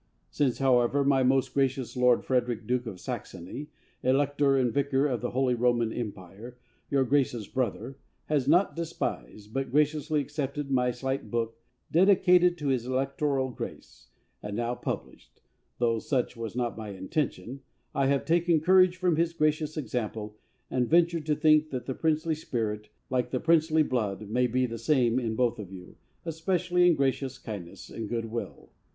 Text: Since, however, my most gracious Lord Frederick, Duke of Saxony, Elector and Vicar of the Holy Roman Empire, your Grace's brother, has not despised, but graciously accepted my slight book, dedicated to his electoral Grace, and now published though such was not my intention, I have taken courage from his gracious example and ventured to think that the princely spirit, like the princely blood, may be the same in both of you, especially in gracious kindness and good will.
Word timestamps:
Since, 0.31 0.57
however, 0.57 1.03
my 1.03 1.21
most 1.21 1.53
gracious 1.53 1.95
Lord 1.95 2.25
Frederick, 2.25 2.65
Duke 2.65 2.87
of 2.87 2.99
Saxony, 2.99 3.67
Elector 4.01 4.57
and 4.57 4.73
Vicar 4.73 5.05
of 5.05 5.21
the 5.21 5.29
Holy 5.29 5.53
Roman 5.53 5.93
Empire, 5.93 6.57
your 6.89 7.03
Grace's 7.03 7.47
brother, 7.47 7.99
has 8.25 8.47
not 8.47 8.75
despised, 8.75 9.53
but 9.53 9.69
graciously 9.69 10.19
accepted 10.19 10.71
my 10.71 10.89
slight 10.89 11.29
book, 11.29 11.55
dedicated 11.91 12.57
to 12.57 12.69
his 12.69 12.87
electoral 12.87 13.51
Grace, 13.51 14.07
and 14.41 14.55
now 14.57 14.73
published 14.73 15.39
though 15.77 15.99
such 15.99 16.35
was 16.35 16.55
not 16.55 16.75
my 16.75 16.89
intention, 16.89 17.59
I 17.93 18.07
have 18.07 18.25
taken 18.25 18.59
courage 18.59 18.97
from 18.97 19.17
his 19.17 19.33
gracious 19.33 19.77
example 19.77 20.35
and 20.71 20.89
ventured 20.89 21.27
to 21.27 21.35
think 21.35 21.69
that 21.69 21.85
the 21.85 21.93
princely 21.93 22.33
spirit, 22.33 22.89
like 23.11 23.29
the 23.29 23.39
princely 23.39 23.83
blood, 23.83 24.27
may 24.31 24.47
be 24.47 24.65
the 24.65 24.79
same 24.79 25.19
in 25.19 25.35
both 25.35 25.59
of 25.59 25.71
you, 25.71 25.95
especially 26.25 26.87
in 26.87 26.95
gracious 26.95 27.37
kindness 27.37 27.91
and 27.91 28.09
good 28.09 28.25
will. 28.25 28.71